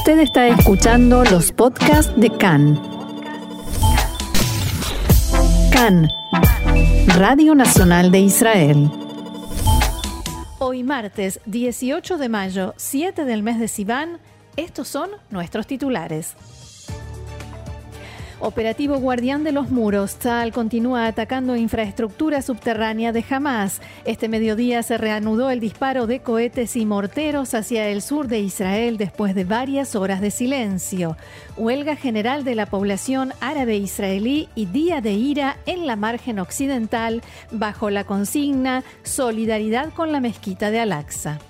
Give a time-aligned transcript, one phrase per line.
[0.00, 2.80] Usted está escuchando los podcasts de CAN.
[5.70, 6.08] CAN,
[7.18, 8.90] Radio Nacional de Israel.
[10.58, 14.18] Hoy martes 18 de mayo, 7 del mes de Sivan,
[14.56, 16.34] estos son nuestros titulares.
[18.42, 20.16] Operativo Guardián de los Muros.
[20.16, 23.82] Tzal continúa atacando infraestructura subterránea de Hamas.
[24.06, 28.96] Este mediodía se reanudó el disparo de cohetes y morteros hacia el sur de Israel
[28.96, 31.18] después de varias horas de silencio.
[31.58, 37.22] Huelga general de la población árabe israelí y día de ira en la margen occidental
[37.50, 41.40] bajo la consigna Solidaridad con la mezquita de Al-Aqsa.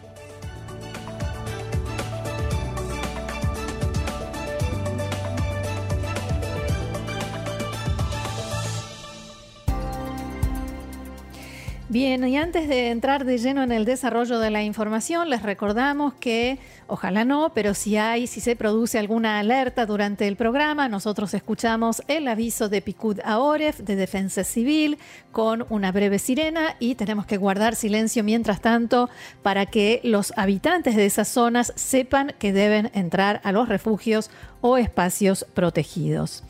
[11.90, 16.14] Bien, y antes de entrar de lleno en el desarrollo de la información, les recordamos
[16.14, 21.34] que, ojalá no, pero si hay, si se produce alguna alerta durante el programa, nosotros
[21.34, 24.98] escuchamos el aviso de Picud Aoref de Defensa Civil
[25.32, 29.10] con una breve sirena y tenemos que guardar silencio mientras tanto
[29.42, 34.30] para que los habitantes de esas zonas sepan que deben entrar a los refugios
[34.60, 36.44] o espacios protegidos.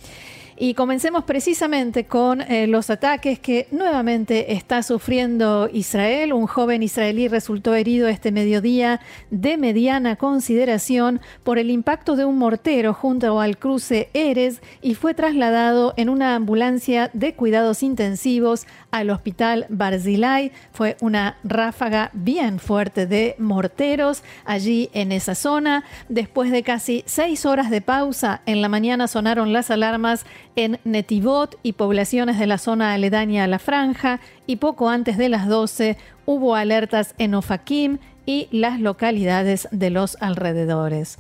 [0.63, 6.35] Y comencemos precisamente con eh, los ataques que nuevamente está sufriendo Israel.
[6.35, 12.37] Un joven israelí resultó herido este mediodía de mediana consideración por el impacto de un
[12.37, 19.09] mortero junto al cruce Eres y fue trasladado en una ambulancia de cuidados intensivos al
[19.09, 20.53] hospital Barzilai.
[20.73, 25.85] Fue una ráfaga bien fuerte de morteros allí en esa zona.
[26.11, 31.59] Después de casi seis horas de pausa, en la mañana sonaron las alarmas en Netivot
[31.63, 35.97] y poblaciones de la zona aledaña a la franja y poco antes de las 12
[36.27, 41.19] hubo alertas en Ofakim y las localidades de los alrededores.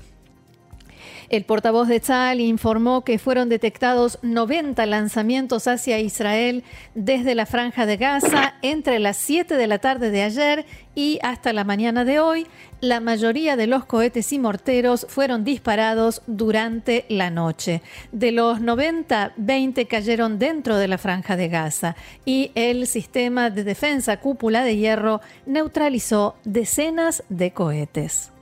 [1.31, 6.65] El portavoz de Tzal informó que fueron detectados 90 lanzamientos hacia Israel
[6.97, 11.53] desde la franja de Gaza entre las 7 de la tarde de ayer y hasta
[11.53, 12.49] la mañana de hoy.
[12.81, 17.81] La mayoría de los cohetes y morteros fueron disparados durante la noche.
[18.11, 23.63] De los 90, 20 cayeron dentro de la franja de Gaza y el sistema de
[23.63, 28.33] defensa cúpula de hierro neutralizó decenas de cohetes.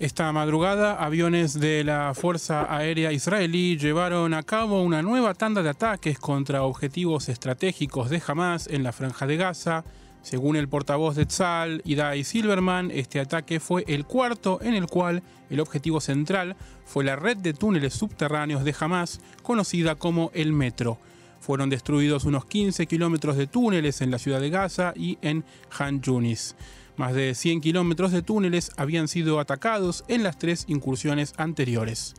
[0.00, 5.70] Esta madrugada, aviones de la Fuerza Aérea Israelí llevaron a cabo una nueva tanda de
[5.70, 9.82] ataques contra objetivos estratégicos de Hamas en la Franja de Gaza.
[10.22, 15.24] Según el portavoz de Tzal, Idai Silverman, este ataque fue el cuarto en el cual
[15.50, 16.54] el objetivo central
[16.86, 20.98] fue la red de túneles subterráneos de Hamas, conocida como el Metro.
[21.40, 25.44] Fueron destruidos unos 15 kilómetros de túneles en la ciudad de Gaza y en
[25.76, 26.54] Han Yunis.
[26.98, 32.16] Más de 100 kilómetros de túneles habían sido atacados en las tres incursiones anteriores.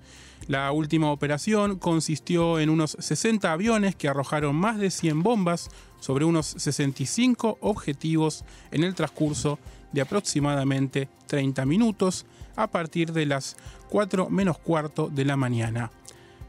[0.47, 5.69] La última operación consistió en unos 60 aviones que arrojaron más de 100 bombas
[5.99, 9.59] sobre unos 65 objetivos en el transcurso
[9.91, 12.25] de aproximadamente 30 minutos
[12.55, 13.57] a partir de las
[13.89, 15.91] 4 menos cuarto de la mañana.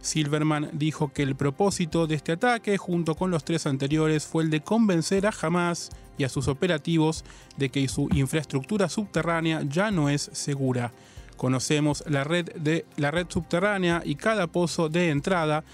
[0.00, 4.50] Silverman dijo que el propósito de este ataque, junto con los tres anteriores, fue el
[4.50, 7.24] de convencer a Hamas y a sus operativos
[7.56, 10.92] de que su infraestructura subterránea ya no es segura.
[11.36, 15.64] Conocemos la red de la red subterránea y cada pozo de entrada.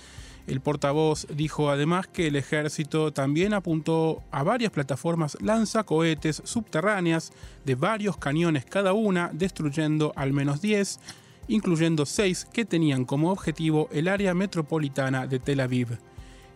[0.47, 7.33] El portavoz dijo además que el ejército también apuntó a varias plataformas lanzacohetes subterráneas
[7.65, 11.01] de varios cañones cada una, destruyendo al menos 10
[11.49, 15.99] incluyendo seis que tenían como objetivo el área metropolitana de Tel Aviv.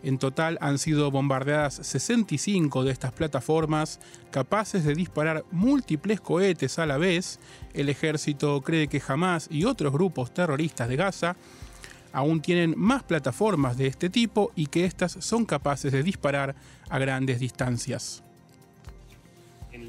[0.02, 6.86] En total han sido bombardeadas 65 de estas plataformas capaces de disparar múltiples cohetes a
[6.86, 7.38] la vez.
[7.74, 11.36] El ejército cree que Hamas y otros grupos terroristas de Gaza
[12.12, 16.54] aún tienen más plataformas de este tipo y que éstas son capaces de disparar
[16.88, 18.22] a grandes distancias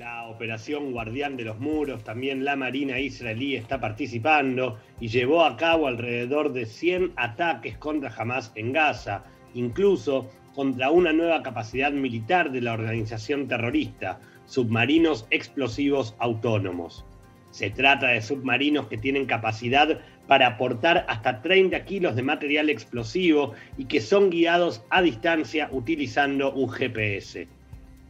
[0.01, 5.55] la operación Guardián de los Muros, también la Marina israelí está participando y llevó a
[5.57, 12.51] cabo alrededor de 100 ataques contra Hamas en Gaza, incluso contra una nueva capacidad militar
[12.51, 17.05] de la organización terrorista, submarinos explosivos autónomos.
[17.51, 23.53] Se trata de submarinos que tienen capacidad para aportar hasta 30 kilos de material explosivo
[23.77, 27.60] y que son guiados a distancia utilizando un GPS.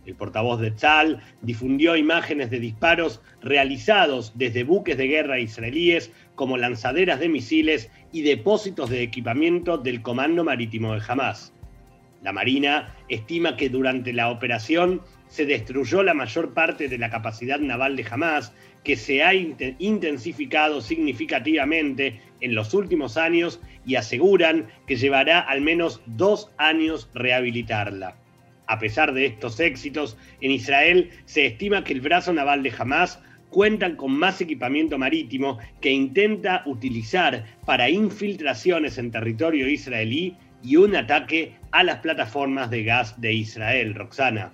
[0.05, 6.57] El portavoz de Tzal difundió imágenes de disparos realizados desde buques de guerra israelíes como
[6.57, 11.53] lanzaderas de misiles y depósitos de equipamiento del Comando Marítimo de Hamas.
[12.23, 17.59] La Marina estima que durante la operación se destruyó la mayor parte de la capacidad
[17.59, 18.53] naval de Hamas,
[18.83, 26.01] que se ha intensificado significativamente en los últimos años y aseguran que llevará al menos
[26.05, 28.20] dos años rehabilitarla.
[28.71, 33.19] A pesar de estos éxitos, en Israel se estima que el brazo naval de Hamas
[33.49, 40.95] cuentan con más equipamiento marítimo que intenta utilizar para infiltraciones en territorio israelí y un
[40.95, 43.93] ataque a las plataformas de gas de Israel.
[43.93, 44.53] Roxana.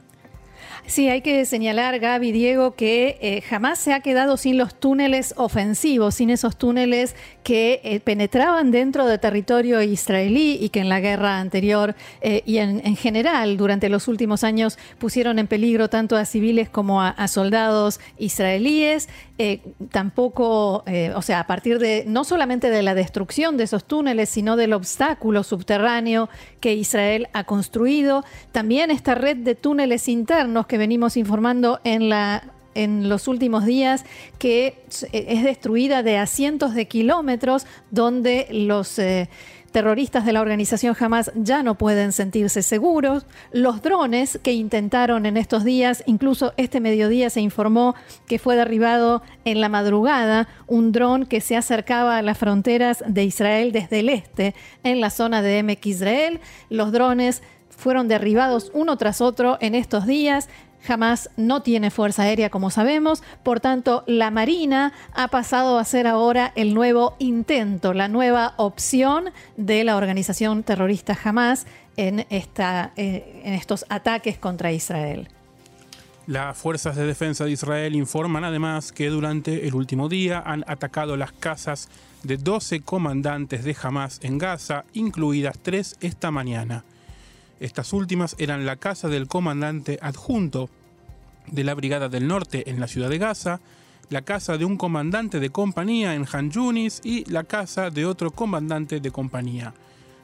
[0.85, 5.33] Sí, hay que señalar, Gaby, Diego, que eh, jamás se ha quedado sin los túneles
[5.37, 10.99] ofensivos, sin esos túneles que eh, penetraban dentro de territorio israelí y que en la
[10.99, 16.25] guerra anterior eh, y en, general durante los últimos años pusieron en peligro tanto a
[16.25, 19.09] civiles como a, soldados israelíes.
[19.91, 20.83] Tampoco,
[21.15, 24.73] o sea, a partir de no solamente de la destrucción de esos túneles, sino del
[24.73, 26.29] obstáculo subterráneo
[26.59, 32.51] que Israel ha construido, también esta red de túneles internos que venimos informando en la
[32.77, 34.05] en los últimos días
[34.37, 39.29] que es destruida de a cientos de kilómetros donde los eh,
[39.77, 43.27] terroristas de la organización Hamas ya no pueden sentirse seguros.
[43.51, 47.93] Los drones que intentaron en estos días, incluso este mediodía se informó
[48.25, 53.25] que fue derribado en la madrugada un dron que se acercaba a las fronteras de
[53.25, 56.39] Israel desde el este en la zona de Emek Israel.
[56.71, 60.49] Los drones fueron derribados uno tras otro en estos días.
[60.83, 66.07] Jamás no tiene fuerza aérea, como sabemos, por tanto, la Marina ha pasado a ser
[66.07, 71.65] ahora el nuevo intento, la nueva opción de la organización terrorista Hamas
[71.97, 75.27] en, esta, eh, en estos ataques contra Israel.
[76.27, 81.15] Las fuerzas de defensa de Israel informan además que durante el último día han atacado
[81.15, 81.89] las casas
[82.23, 86.83] de 12 comandantes de Hamas en Gaza, incluidas tres esta mañana.
[87.59, 90.69] Estas últimas eran la casa del comandante adjunto
[91.47, 93.61] de la Brigada del Norte en la ciudad de Gaza,
[94.09, 98.31] la casa de un comandante de compañía en Han Yunis y la casa de otro
[98.31, 99.73] comandante de compañía.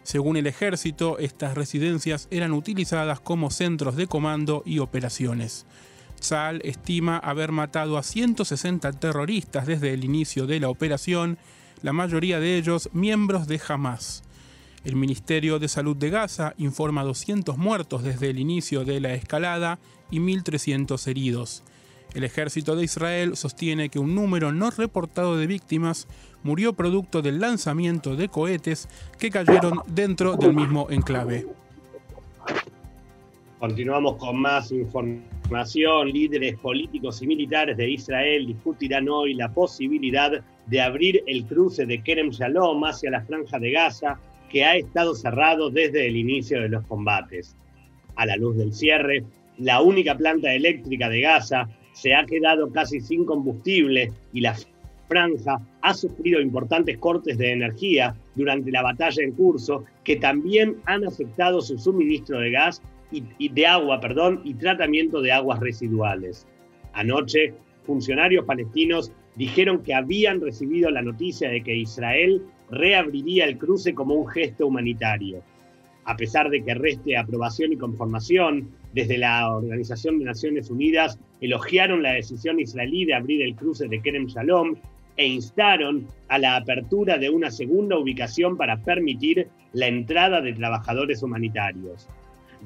[0.03, 5.65] Según el ejército, estas residencias eran utilizadas como centros de comando y operaciones.
[6.19, 11.38] Tzal estima haber matado a 160 terroristas desde el inicio de la operación,
[11.81, 14.24] la mayoría de ellos miembros de Hamas.
[14.83, 19.80] El Ministerio de Salud de Gaza informa 200 muertos desde el inicio de la escalada
[20.12, 21.63] y 1.300 heridos.
[22.13, 26.07] El ejército de Israel sostiene que un número no reportado de víctimas
[26.44, 31.47] murió producto del lanzamiento de cohetes que cayeron dentro del mismo enclave.
[33.57, 36.09] Continuamos con más información.
[36.09, 42.03] Líderes políticos y militares de Israel discutirán hoy la posibilidad de abrir el cruce de
[42.03, 44.19] Kerem Shalom hacia la franja de Gaza
[44.53, 47.55] que ha estado cerrado desde el inicio de los combates.
[48.15, 49.23] A la luz del cierre,
[49.57, 54.55] la única planta eléctrica de Gaza se ha quedado casi sin combustible y la
[55.07, 61.03] franja ha sufrido importantes cortes de energía durante la batalla en curso que también han
[61.03, 66.47] afectado su suministro de gas y, de agua, perdón, y tratamiento de aguas residuales.
[66.94, 67.53] Anoche,
[67.85, 74.15] funcionarios palestinos dijeron que habían recibido la noticia de que Israel reabriría el cruce como
[74.15, 75.42] un gesto humanitario.
[76.06, 82.04] A pesar de que reste aprobación y conformación, desde la Organización de Naciones Unidas elogiaron
[82.04, 84.75] la decisión israelí de abrir el cruce de Kerem Shalom
[85.15, 91.23] e instaron a la apertura de una segunda ubicación para permitir la entrada de trabajadores
[91.23, 92.07] humanitarios.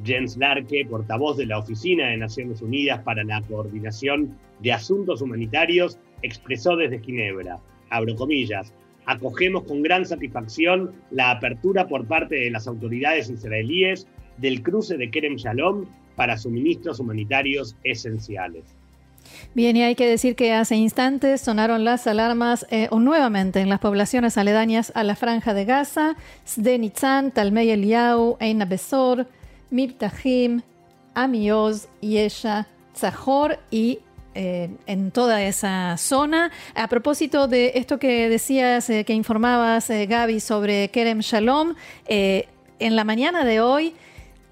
[0.03, 5.97] Jens Larke, portavoz de la Oficina de Naciones Unidas para la Coordinación de Asuntos Humanitarios,
[6.21, 8.73] expresó desde Ginebra, abro comillas,
[9.07, 14.05] acogemos con gran satisfacción la apertura por parte de las autoridades israelíes
[14.37, 15.85] del cruce de Kerem Shalom
[16.15, 18.63] para suministros humanitarios esenciales.
[19.53, 23.79] Bien, y hay que decir que hace instantes sonaron las alarmas eh, nuevamente en las
[23.79, 29.27] poblaciones aledañas a la franja de Gaza, Sdenitzan, Talmey Eliau, Eina Besor,
[29.69, 30.61] Miptahim,
[31.13, 33.99] Amioz, Yesha, Tzahor y
[34.39, 36.51] eh, en toda esa zona.
[36.75, 41.73] A propósito de esto que decías, eh, que informabas, eh, Gaby, sobre Kerem Shalom,
[42.05, 43.95] en la mañana de hoy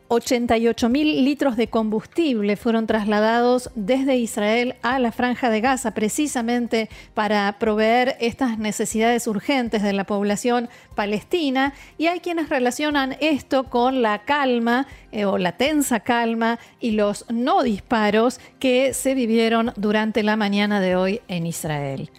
[0.08, 6.90] 88 mil litros de combustible fueron trasladados desde Israel a la franja de Gaza, precisamente
[7.14, 11.74] para proveer estas necesidades urgentes de la población palestina.
[11.98, 17.26] Y hay quienes relacionan esto con la calma eh, o la tensa calma y los
[17.30, 22.12] no disparos que se vivieron durante la mañana de hoy en Israel.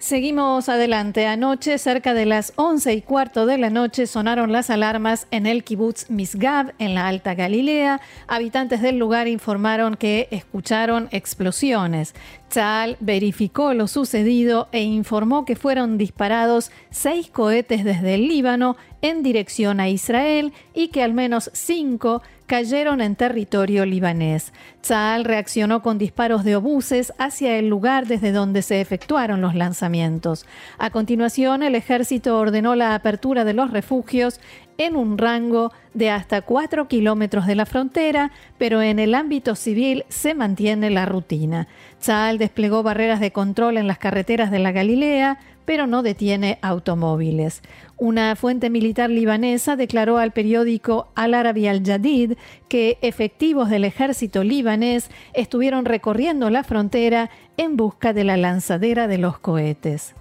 [0.00, 1.26] Seguimos adelante.
[1.26, 5.62] Anoche, cerca de las once y cuarto de la noche, sonaron las alarmas en el
[5.62, 8.00] kibutz Misgab, en la Alta Galilea.
[8.26, 12.14] Habitantes del lugar informaron que escucharon explosiones.
[12.48, 19.22] Tzal verificó lo sucedido e informó que fueron disparados seis cohetes desde el Líbano en
[19.22, 24.52] dirección a Israel y que al menos cinco cayeron en territorio libanés.
[24.80, 30.46] Tzal reaccionó con disparos de obuses hacia el lugar desde donde se efectuaron los lanzamientos.
[30.76, 34.40] A continuación, el ejército ordenó la apertura de los refugios
[34.78, 40.04] en un rango de hasta 4 kilómetros de la frontera, pero en el ámbito civil
[40.08, 41.68] se mantiene la rutina.
[42.00, 47.62] Tzal desplegó barreras de control en las carreteras de la Galilea, pero no detiene automóviles.
[47.96, 52.34] Una fuente militar libanesa declaró al periódico Al Arabi Al Jadid
[52.68, 59.18] que efectivos del ejército libanés estuvieron recorriendo la frontera en busca de la lanzadera de
[59.18, 60.14] los cohetes.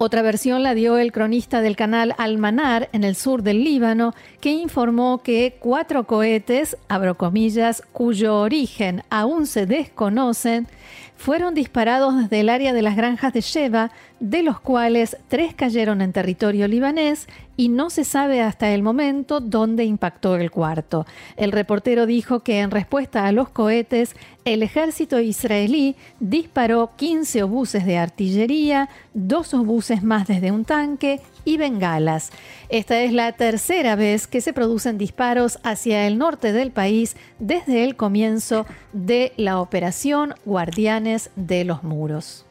[0.00, 4.52] Otra versión la dio el cronista del canal Al-Manar en el sur del Líbano, que
[4.52, 10.68] informó que cuatro cohetes, abro comillas, cuyo origen aún se desconocen,
[11.16, 16.00] fueron disparados desde el área de las granjas de Sheba, de los cuales tres cayeron
[16.00, 21.06] en territorio libanés y no se sabe hasta el momento dónde impactó el cuarto.
[21.36, 27.84] El reportero dijo que en respuesta a los cohetes, el ejército israelí disparó 15 obuses
[27.84, 32.30] de artillería, dos obuses más desde un tanque y bengalas.
[32.68, 37.84] Esta es la tercera vez que se producen disparos hacia el norte del país desde
[37.84, 42.47] el comienzo de la operación Guardianes de los Muros.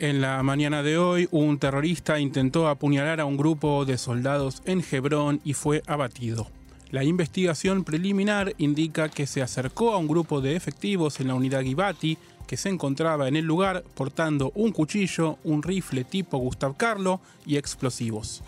[0.00, 4.82] En la mañana de hoy, un terrorista intentó apuñalar a un grupo de soldados en
[4.90, 6.48] Hebrón y fue abatido.
[6.90, 11.60] La investigación preliminar indica que se acercó a un grupo de efectivos en la unidad
[11.60, 12.16] Givati
[12.46, 17.58] que se encontraba en el lugar portando un cuchillo, un rifle tipo Gustav Carlo y
[17.58, 18.42] explosivos.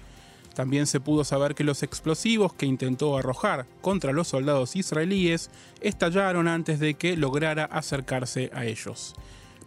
[0.54, 5.50] También se pudo saber que los explosivos que intentó arrojar contra los soldados israelíes
[5.82, 9.14] estallaron antes de que lograra acercarse a ellos.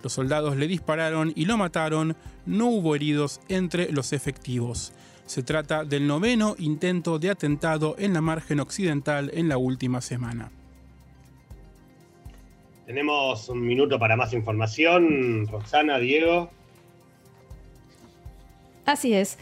[0.03, 4.93] Los soldados le dispararon y lo mataron, no hubo heridos entre los efectivos.
[5.25, 10.51] Se trata del noveno intento de atentado en la margen occidental en la última semana.
[12.85, 15.47] Tenemos un minuto para más información.
[15.47, 16.51] Roxana, Diego.
[18.85, 19.39] Así es.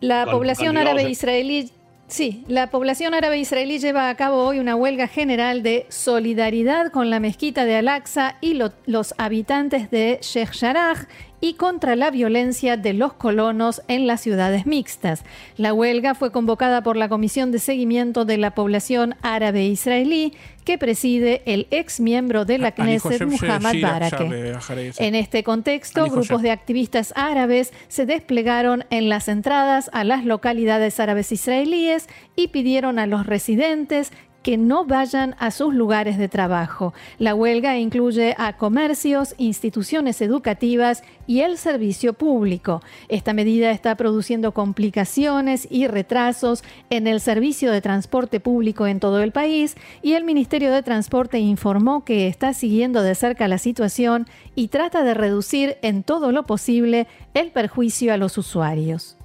[0.00, 1.70] La población árabe israelí
[2.10, 7.08] Sí, la población árabe israelí lleva a cabo hoy una huelga general de solidaridad con
[7.08, 8.54] la mezquita de Al-Aqsa y
[8.86, 11.06] los habitantes de Sheikh Jarrah
[11.40, 15.24] y contra la violencia de los colonos en las ciudades mixtas.
[15.56, 20.78] La huelga fue convocada por la Comisión de Seguimiento de la Población Árabe Israelí que
[20.78, 24.54] preside el ex miembro de la ah, Knesset, Muhammad Barake.
[24.98, 31.00] En este contexto, grupos de activistas árabes se desplegaron en las entradas a las localidades
[31.00, 36.94] árabes israelíes y pidieron a los residentes que no vayan a sus lugares de trabajo.
[37.18, 42.82] La huelga incluye a comercios, instituciones educativas y el servicio público.
[43.08, 49.22] Esta medida está produciendo complicaciones y retrasos en el servicio de transporte público en todo
[49.22, 54.26] el país y el Ministerio de Transporte informó que está siguiendo de cerca la situación
[54.54, 59.19] y trata de reducir en todo lo posible el perjuicio a los usuarios.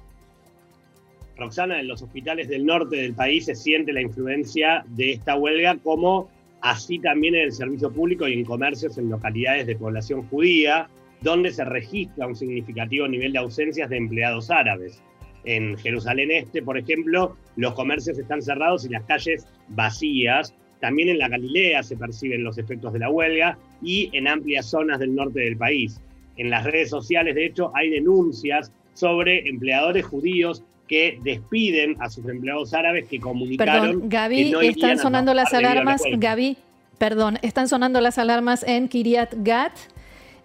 [1.36, 5.76] Roxana, en los hospitales del norte del país se siente la influencia de esta huelga,
[5.82, 6.30] como
[6.62, 10.88] así también en el servicio público y en comercios en localidades de población judía,
[11.20, 15.02] donde se registra un significativo nivel de ausencias de empleados árabes.
[15.44, 20.54] En Jerusalén Este, por ejemplo, los comercios están cerrados y las calles vacías.
[20.80, 24.98] También en la Galilea se perciben los efectos de la huelga y en amplias zonas
[24.98, 26.00] del norte del país.
[26.36, 32.26] En las redes sociales, de hecho, hay denuncias sobre empleadores judíos que despiden a sus
[32.28, 36.56] empleados árabes que comunicaron perdón, Gaby, están sonando las alarmas, Gaby,
[36.98, 39.72] perdón, están sonando las alarmas en Kiryat Gat.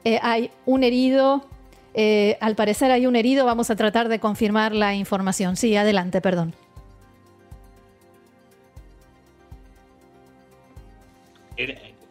[0.03, 1.45] Eh, hay un herido,
[1.93, 5.55] eh, al parecer hay un herido, vamos a tratar de confirmar la información.
[5.55, 6.53] Sí, adelante, perdón.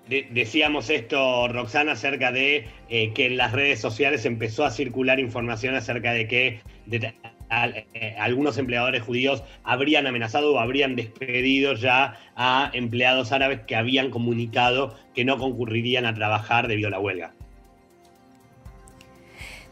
[0.09, 5.75] Decíamos esto, Roxana, acerca de eh, que en las redes sociales empezó a circular información
[5.75, 6.61] acerca de que
[7.51, 14.11] eh, algunos empleadores judíos habrían amenazado o habrían despedido ya a empleados árabes que habían
[14.11, 17.33] comunicado que no concurrirían a trabajar debido a la huelga.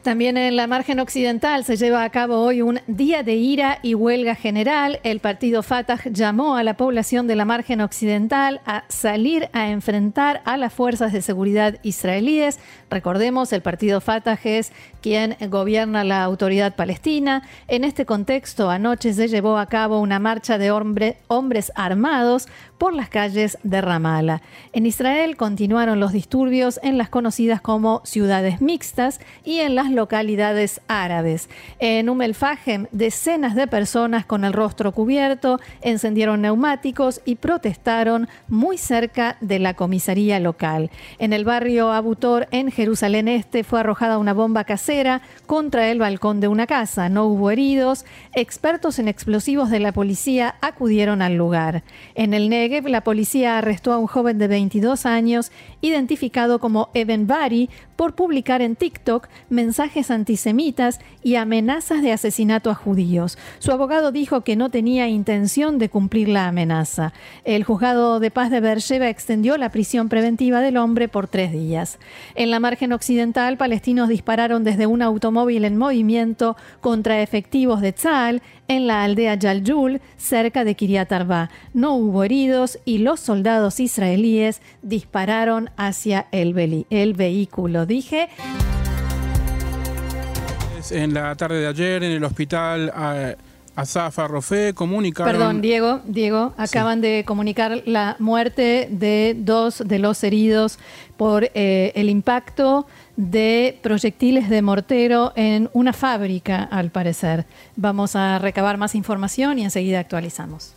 [0.03, 3.95] También en la margen occidental se lleva a cabo hoy un día de ira y
[3.95, 5.01] huelga general.
[5.03, 10.41] El partido Fatah llamó a la población de la margen occidental a salir a enfrentar
[10.45, 12.61] a las fuerzas de seguridad israelíes.
[12.89, 17.43] Recordemos, el partido Fatah es quien gobierna la autoridad palestina.
[17.69, 23.09] En este contexto, anoche se llevó a cabo una marcha de hombres armados por las
[23.09, 24.41] calles de Ramallah.
[24.73, 30.81] En Israel continuaron los disturbios en las conocidas como ciudades mixtas y en las localidades
[30.89, 31.49] árabes.
[31.79, 32.19] En Umm
[32.93, 39.75] decenas de personas con el rostro cubierto encendieron neumáticos y protestaron muy cerca de la
[39.75, 40.91] comisaría local.
[41.19, 44.88] En el barrio Abutor, en Jerusalén Este, fue arrojada una bomba casera
[45.47, 47.09] contra el balcón de una casa.
[47.09, 48.05] No hubo heridos.
[48.35, 51.83] Expertos en explosivos de la policía acudieron al lugar.
[52.15, 57.27] En el Negev, la policía arrestó a un joven de 22 años, identificado como Eben
[57.27, 63.37] Bari, por publicar en TikTok mensajes antisemitas y amenazas de asesinato a judíos.
[63.59, 67.13] Su abogado dijo que no tenía intención de cumplir la amenaza.
[67.45, 71.99] El juzgado de paz de Beersheba extendió la prisión preventiva del hombre por tres días.
[72.37, 78.43] En la margen occidental, palestinos dispararon desde un automóvil en movimiento contra efectivos de Tzal
[78.69, 81.51] en la aldea Yaljul, cerca de Kiryat Arba.
[81.73, 87.87] No hubo heridos y los soldados israelíes dispararon hacia el, el vehículo.
[87.87, 88.29] Dije.
[90.91, 92.93] En la tarde de ayer, en el hospital.
[93.79, 95.33] Azafa Rofé comunicaron.
[95.33, 100.81] Perdón, Diego, Diego, acaban de comunicar la muerte de dos de los heridos
[101.17, 107.47] por eh, el impacto de proyectiles de mortero en una fábrica, al parecer.
[107.77, 110.75] Vamos a recabar más información y enseguida actualizamos.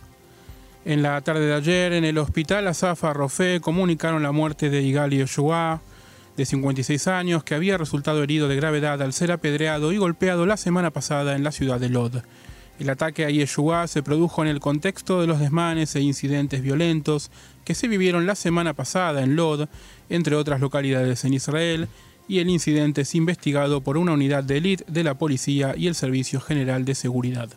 [0.84, 5.18] En la tarde de ayer, en el hospital Azafa Rofé comunicaron la muerte de Igali
[5.18, 5.80] Yoshua,
[6.36, 10.56] de 56 años, que había resultado herido de gravedad al ser apedreado y golpeado la
[10.56, 12.22] semana pasada en la ciudad de Lod.
[12.80, 17.30] El ataque a Yeshua se produjo en el contexto de los desmanes e incidentes violentos
[17.64, 19.68] que se vivieron la semana pasada en Lod,
[20.08, 21.86] entre otras localidades en Israel,
[22.26, 25.94] y el incidente es investigado por una unidad de élite de la policía y el
[25.94, 27.50] Servicio General de Seguridad.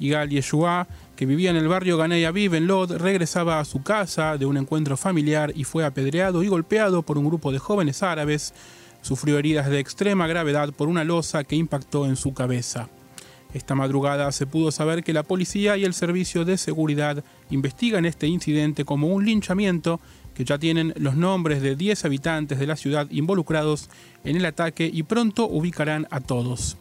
[0.00, 0.86] Igal Yeshua,
[1.16, 4.56] que vivía en el barrio Ganei Aviv en Lod, regresaba a su casa de un
[4.56, 8.54] encuentro familiar y fue apedreado y golpeado por un grupo de jóvenes árabes.
[9.02, 12.88] Sufrió heridas de extrema gravedad por una losa que impactó en su cabeza.
[13.54, 18.26] Esta madrugada se pudo saber que la policía y el servicio de seguridad investigan este
[18.26, 20.00] incidente como un linchamiento
[20.34, 23.88] que ya tienen los nombres de 10 habitantes de la ciudad involucrados
[24.22, 26.76] en el ataque y pronto ubicarán a todos.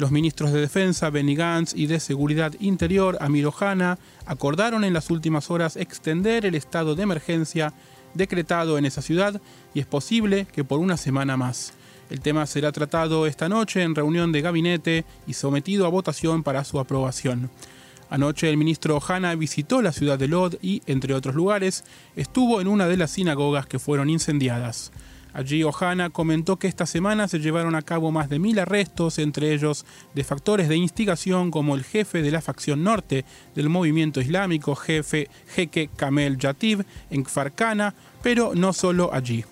[0.00, 5.10] Los ministros de Defensa Benny Gantz y de Seguridad Interior Amir Ohana acordaron en las
[5.10, 7.74] últimas horas extender el estado de emergencia
[8.14, 9.42] decretado en esa ciudad
[9.74, 11.74] y es posible que por una semana más.
[12.08, 16.64] El tema será tratado esta noche en reunión de gabinete y sometido a votación para
[16.64, 17.50] su aprobación.
[18.08, 21.84] Anoche el ministro Hanna visitó la ciudad de Lod y, entre otros lugares,
[22.16, 24.92] estuvo en una de las sinagogas que fueron incendiadas.
[25.32, 29.52] Allí Ohana comentó que esta semana se llevaron a cabo más de mil arrestos, entre
[29.52, 34.74] ellos de factores de instigación como el jefe de la facción norte del movimiento islámico,
[34.74, 39.44] jefe Jeque Kamel Yatib, en Kfarkana, pero no solo allí.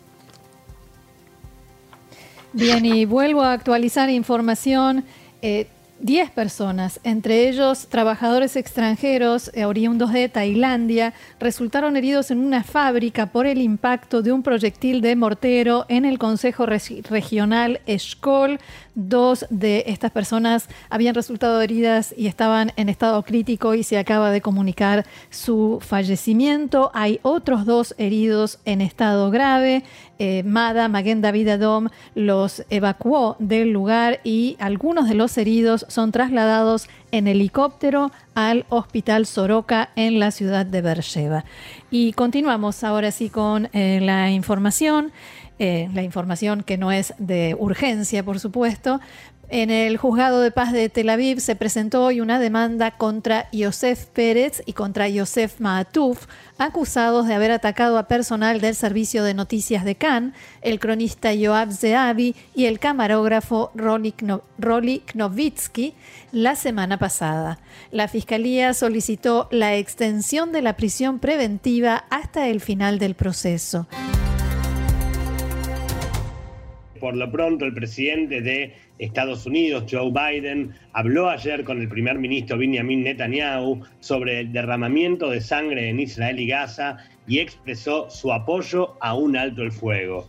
[2.52, 5.04] Bien, y vuelvo a actualizar información.
[5.42, 5.68] Eh,
[6.00, 13.26] 10 personas, entre ellos trabajadores extranjeros eh, oriundos de Tailandia, resultaron heridos en una fábrica
[13.26, 18.60] por el impacto de un proyectil de mortero en el Consejo Regional Escol.
[18.94, 24.30] Dos de estas personas habían resultado heridas y estaban en estado crítico y se acaba
[24.30, 26.90] de comunicar su fallecimiento.
[26.94, 29.84] Hay otros dos heridos en estado grave.
[30.18, 36.12] Eh, Mada, Maguen David Adom los evacuó del lugar y algunos de los heridos son
[36.12, 41.44] trasladados en helicóptero al Hospital Soroka en la ciudad de Beersheba.
[41.90, 45.12] Y continuamos ahora sí con eh, la información.
[45.60, 49.00] Eh, la información que no es de urgencia, por supuesto,
[49.50, 54.06] en el juzgado de paz de Tel Aviv se presentó hoy una demanda contra Yosef
[54.06, 56.26] Pérez y contra Yosef Maatuf,
[56.58, 61.72] acusados de haber atacado a personal del servicio de noticias de Cannes, el cronista Yoav
[61.72, 65.94] Zeavi y el camarógrafo Rolly Knovitsky
[66.32, 67.58] la semana pasada.
[67.90, 73.86] La fiscalía solicitó la extensión de la prisión preventiva hasta el final del proceso.
[77.00, 82.18] Por lo pronto, el presidente de Estados Unidos, Joe Biden, habló ayer con el primer
[82.18, 88.32] ministro Benjamin Netanyahu sobre el derramamiento de sangre en Israel y Gaza y expresó su
[88.32, 90.28] apoyo a un alto el fuego.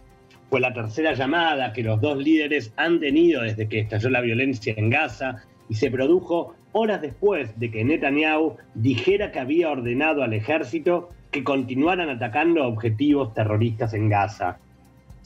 [0.50, 4.74] Fue la tercera llamada que los dos líderes han tenido desde que estalló la violencia
[4.78, 10.34] en Gaza y se produjo horas después de que Netanyahu dijera que había ordenado al
[10.34, 14.58] ejército que continuaran atacando objetivos terroristas en Gaza.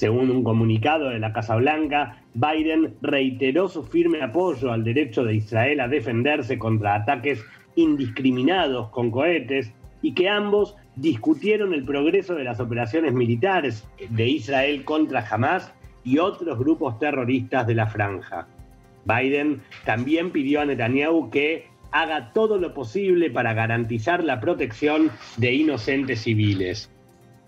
[0.03, 5.35] Según un comunicado de la Casa Blanca, Biden reiteró su firme apoyo al derecho de
[5.35, 7.41] Israel a defenderse contra ataques
[7.75, 14.83] indiscriminados con cohetes y que ambos discutieron el progreso de las operaciones militares de Israel
[14.83, 18.45] contra Hamas y otros grupos terroristas de la franja.
[19.05, 25.53] Biden también pidió a Netanyahu que haga todo lo posible para garantizar la protección de
[25.53, 26.92] inocentes civiles.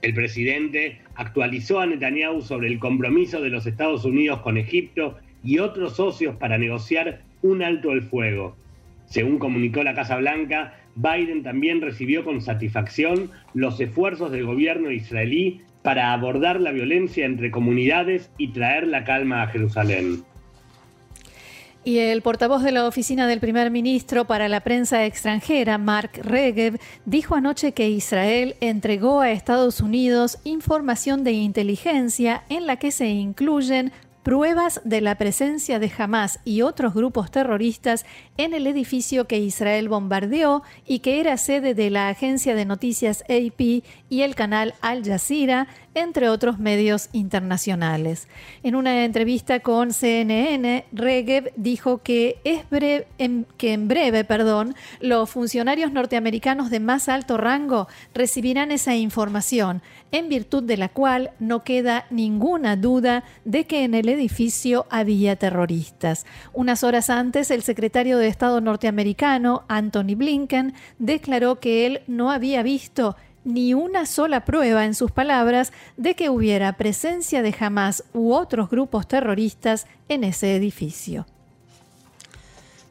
[0.01, 5.59] El presidente actualizó a Netanyahu sobre el compromiso de los Estados Unidos con Egipto y
[5.59, 8.55] otros socios para negociar un alto el fuego.
[9.05, 15.61] Según comunicó la Casa Blanca, Biden también recibió con satisfacción los esfuerzos del gobierno israelí
[15.83, 20.23] para abordar la violencia entre comunidades y traer la calma a Jerusalén.
[21.87, 26.79] Y el portavoz de la oficina del primer ministro para la prensa extranjera, Mark Regev,
[27.05, 33.09] dijo anoche que Israel entregó a Estados Unidos información de inteligencia en la que se
[33.09, 33.91] incluyen
[34.25, 39.87] pruebas de la presencia de Hamas y otros grupos terroristas en el edificio que Israel
[39.87, 45.05] bombardeó y que era sede de la agencia de noticias AP y el canal Al
[45.05, 48.27] Jazeera, entre otros medios internacionales.
[48.61, 52.39] En una entrevista con CNN, Regev dijo que,
[53.17, 59.81] en, que en breve perdón, los funcionarios norteamericanos de más alto rango recibirán esa información,
[60.11, 65.37] en virtud de la cual no queda ninguna duda de que en el edificio había
[65.37, 66.25] terroristas.
[66.53, 72.63] Unas horas antes, el secretario de Estado norteamericano, Anthony Blinken, declaró que él no había
[72.63, 78.33] visto ni una sola prueba, en sus palabras, de que hubiera presencia de Hamas u
[78.33, 81.25] otros grupos terroristas en ese edificio.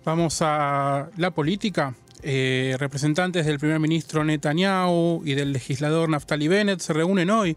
[0.05, 1.95] Vamos a la política.
[2.23, 7.57] Eh, representantes del primer ministro Netanyahu y del legislador Naftali Bennett se reúnen hoy.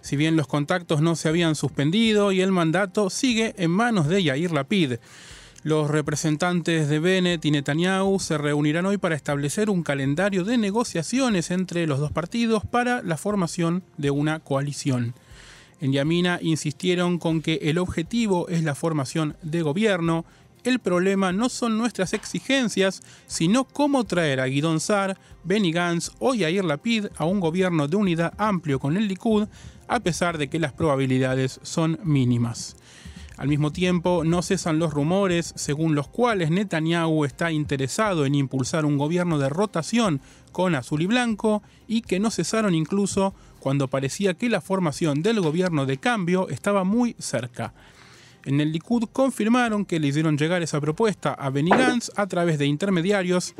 [0.00, 4.22] Si bien los contactos no se habían suspendido y el mandato sigue en manos de
[4.22, 4.94] Yair Lapid.
[5.62, 11.50] Los representantes de Bennett y Netanyahu se reunirán hoy para establecer un calendario de negociaciones
[11.50, 15.12] entre los dos partidos para la formación de una coalición.
[15.82, 20.24] En Yamina insistieron con que el objetivo es la formación de gobierno.
[20.64, 26.32] El problema no son nuestras exigencias, sino cómo traer a Guidon Sar, Benny Gantz o
[26.34, 29.46] Yair Lapid a un gobierno de unidad amplio con el Likud,
[29.88, 32.76] a pesar de que las probabilidades son mínimas.
[33.40, 38.84] Al mismo tiempo, no cesan los rumores según los cuales Netanyahu está interesado en impulsar
[38.84, 40.20] un gobierno de rotación
[40.52, 45.40] con azul y blanco y que no cesaron incluso cuando parecía que la formación del
[45.40, 47.72] gobierno de cambio estaba muy cerca.
[48.44, 52.58] En el Likud confirmaron que le hicieron llegar esa propuesta a Benny Gantz a través
[52.58, 53.54] de intermediarios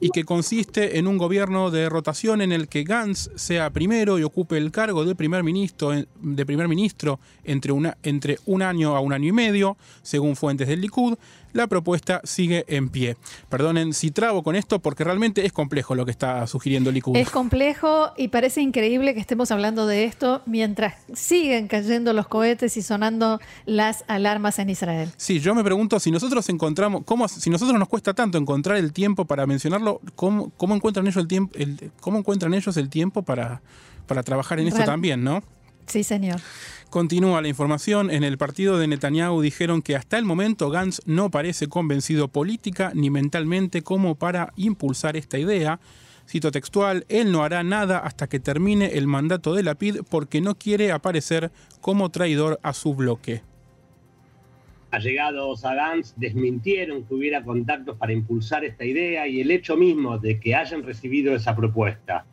[0.00, 4.22] y que consiste en un gobierno de rotación en el que Gantz sea primero y
[4.22, 9.00] ocupe el cargo de primer ministro, de primer ministro entre, una, entre un año a
[9.00, 11.16] un año y medio, según fuentes del Likud,
[11.56, 13.16] la propuesta sigue en pie.
[13.48, 17.16] Perdonen si trabo con esto porque realmente es complejo lo que está sugiriendo Likud.
[17.16, 22.76] Es complejo y parece increíble que estemos hablando de esto mientras siguen cayendo los cohetes
[22.76, 25.10] y sonando las alarmas en Israel.
[25.16, 28.92] Sí, yo me pregunto si nosotros encontramos, cómo, si nosotros nos cuesta tanto encontrar el
[28.92, 31.58] tiempo para mencionarlo, ¿cómo, cómo encuentran ellos el tiempo,
[32.00, 33.62] cómo encuentran ellos el tiempo para,
[34.06, 35.42] para trabajar en esto también, ¿no?
[35.86, 36.40] Sí, señor.
[36.90, 38.10] Continúa la información.
[38.10, 42.92] En el partido de Netanyahu dijeron que hasta el momento Gantz no parece convencido política
[42.94, 45.80] ni mentalmente como para impulsar esta idea.
[46.28, 50.40] Cito textual, él no hará nada hasta que termine el mandato de la PID porque
[50.40, 53.42] no quiere aparecer como traidor a su bloque.
[54.92, 60.18] Allegados a Gantz desmintieron que hubiera contactos para impulsar esta idea y el hecho mismo
[60.18, 62.24] de que hayan recibido esa propuesta.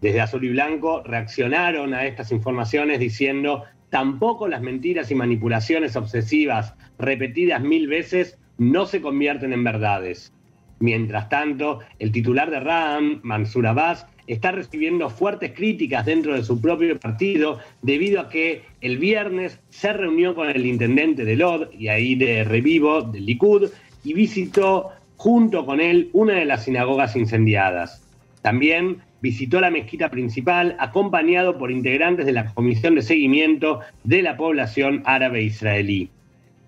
[0.00, 6.72] Desde Azul y Blanco reaccionaron a estas informaciones diciendo tampoco las mentiras y manipulaciones obsesivas
[6.98, 10.32] repetidas mil veces no se convierten en verdades.
[10.78, 16.58] Mientras tanto, el titular de RAM, Mansur Abbas, está recibiendo fuertes críticas dentro de su
[16.58, 21.88] propio partido debido a que el viernes se reunió con el intendente de Lod y
[21.88, 23.68] ahí de Revivo, del Likud,
[24.04, 28.02] y visitó junto con él una de las sinagogas incendiadas.
[28.40, 34.36] También visitó la mezquita principal acompañado por integrantes de la Comisión de Seguimiento de la
[34.36, 36.10] Población Árabe Israelí.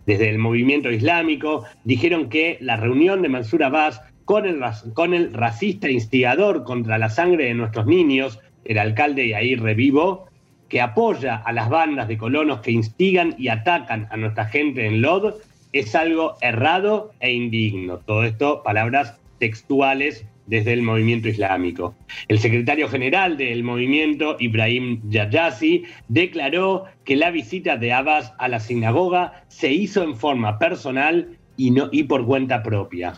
[0.06, 4.62] Desde el movimiento islámico dijeron que la reunión de Mansur Abbas con el,
[4.94, 10.26] con el racista instigador contra la sangre de nuestros niños, el alcalde Yair Revivo,
[10.68, 15.02] que apoya a las bandas de colonos que instigan y atacan a nuestra gente en
[15.02, 15.34] Lod
[15.72, 17.98] es algo errado e indigno.
[17.98, 21.94] Todo esto, palabras textuales desde el movimiento islámico.
[22.28, 28.60] El secretario general del movimiento, Ibrahim Yayazi, declaró que la visita de Abbas a la
[28.60, 33.14] sinagoga se hizo en forma personal y, no, y por cuenta propia.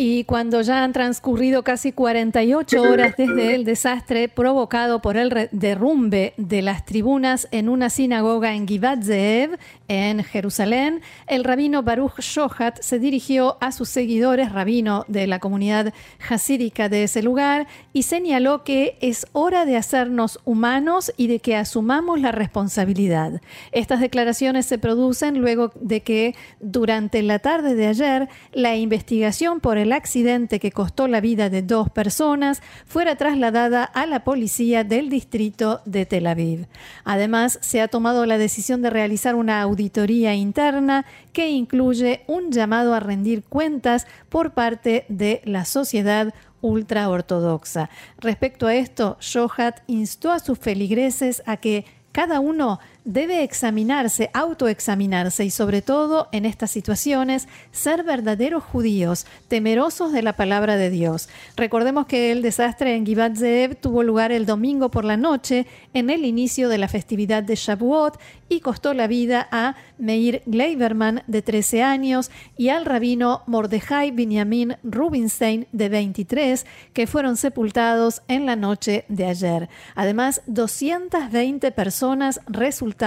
[0.00, 6.34] Y cuando ya han transcurrido casi 48 horas desde el desastre provocado por el derrumbe
[6.36, 12.80] de las tribunas en una sinagoga en Givat Zeev, en Jerusalén, el rabino Baruch Shohat
[12.80, 15.92] se dirigió a sus seguidores, rabino de la comunidad
[16.28, 21.56] hasídica de ese lugar, y señaló que es hora de hacernos humanos y de que
[21.56, 23.40] asumamos la responsabilidad.
[23.72, 29.78] Estas declaraciones se producen luego de que durante la tarde de ayer la investigación por
[29.78, 35.08] el accidente que costó la vida de dos personas fuera trasladada a la policía del
[35.08, 36.66] distrito de Tel Aviv.
[37.04, 42.94] Además, se ha tomado la decisión de realizar una auditoría interna que incluye un llamado
[42.94, 47.88] a rendir cuentas por parte de la sociedad ultraortodoxa.
[48.18, 55.42] Respecto a esto, Shohat instó a sus feligreses a que cada uno debe examinarse, autoexaminarse
[55.42, 61.30] y sobre todo en estas situaciones ser verdaderos judíos, temerosos de la palabra de Dios.
[61.56, 66.10] Recordemos que el desastre en Givat Zeev tuvo lugar el domingo por la noche en
[66.10, 71.40] el inicio de la festividad de Shavuot y costó la vida a Meir Gleiberman de
[71.40, 78.54] 13 años y al rabino Mordejai Binyamin Rubinstein de 23 que fueron sepultados en la
[78.54, 79.70] noche de ayer.
[79.94, 82.97] Además, 220 personas resultaron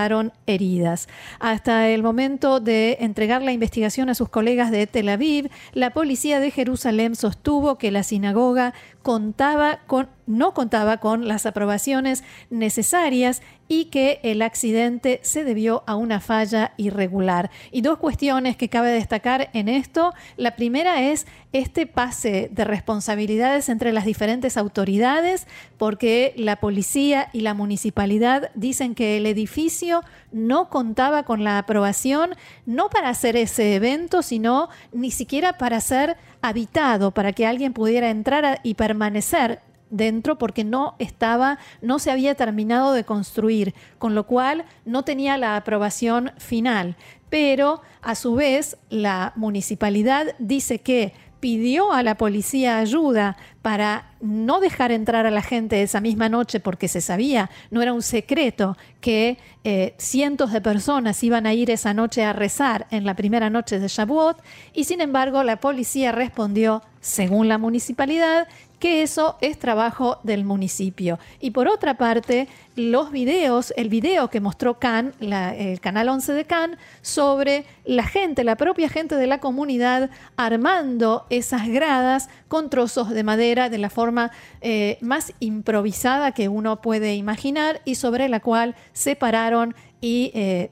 [0.45, 1.08] heridas.
[1.39, 6.39] Hasta el momento de entregar la investigación a sus colegas de Tel Aviv, la policía
[6.39, 13.86] de Jerusalén sostuvo que la sinagoga contaba con, no contaba con las aprobaciones necesarias y
[13.86, 17.52] que el accidente se debió a una falla irregular.
[17.72, 20.13] Y dos cuestiones que cabe destacar en esto.
[20.36, 27.41] La primera es este pase de responsabilidades entre las diferentes autoridades, porque la policía y
[27.41, 32.32] la municipalidad dicen que el edificio no contaba con la aprobación,
[32.65, 38.10] no para hacer ese evento, sino ni siquiera para ser habitado, para que alguien pudiera
[38.10, 44.25] entrar y permanecer dentro porque no estaba, no se había terminado de construir, con lo
[44.25, 46.95] cual no tenía la aprobación final.
[47.30, 54.62] Pero a su vez la municipalidad dice que pidió a la policía ayuda para no
[54.62, 58.77] dejar entrar a la gente esa misma noche porque se sabía, no era un secreto,
[59.01, 63.49] que eh, cientos de personas iban a ir esa noche a rezar en la primera
[63.49, 64.41] noche de Shavuot
[64.73, 68.47] y sin embargo la policía respondió, según la municipalidad,
[68.82, 71.20] que eso es trabajo del municipio.
[71.39, 76.46] Y por otra parte, los videos, el video que mostró Can, el canal 11 de
[76.46, 83.12] Can, sobre la gente, la propia gente de la comunidad, armando esas gradas con trozos
[83.12, 88.39] de madera de la forma eh, más improvisada que uno puede imaginar y sobre la
[88.39, 90.72] cual se pararon y eh,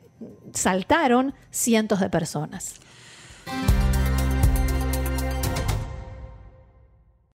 [0.52, 2.74] saltaron cientos de personas.